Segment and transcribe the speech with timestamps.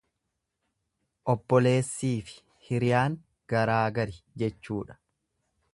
[1.33, 3.21] Obboleessiifi hiriyaan
[3.55, 4.99] garaagari jechuudha.